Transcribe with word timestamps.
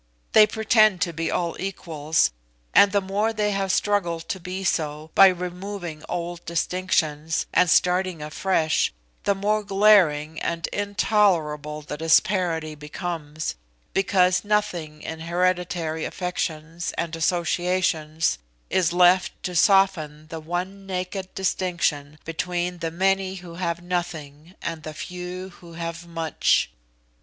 They 0.31 0.47
pretend 0.47 0.99
to 1.01 1.13
be 1.13 1.29
all 1.29 1.55
equals, 1.59 2.31
and 2.73 2.91
the 2.91 3.01
more 3.01 3.31
they 3.31 3.51
have 3.51 3.71
struggled 3.71 4.27
to 4.29 4.39
be 4.39 4.63
so, 4.63 5.11
by 5.13 5.27
removing 5.27 6.03
old 6.09 6.43
distinctions, 6.43 7.45
and 7.53 7.69
starting 7.69 8.19
afresh, 8.19 8.91
the 9.25 9.35
more 9.35 9.61
glaring 9.63 10.39
and 10.39 10.65
intolerable 10.73 11.83
the 11.83 11.97
disparity 11.97 12.73
becomes, 12.73 13.53
because 13.93 14.43
nothing 14.43 15.03
in 15.03 15.19
hereditary 15.19 16.03
affections 16.03 16.93
and 16.97 17.15
associations 17.15 18.39
is 18.71 18.91
left 18.93 19.33
to 19.43 19.55
soften 19.55 20.25
the 20.29 20.39
one 20.39 20.87
naked 20.87 21.31
distinction 21.35 22.17
between 22.25 22.79
the 22.79 22.89
many 22.89 23.35
who 23.35 23.53
have 23.53 23.83
nothing 23.83 24.55
and 24.63 24.81
the 24.81 24.95
few 24.95 25.49
who 25.49 25.73
have 25.73 26.07
much. 26.07 26.71